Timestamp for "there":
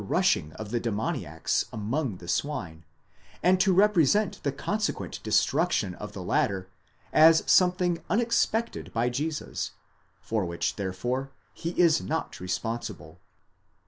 10.75-10.91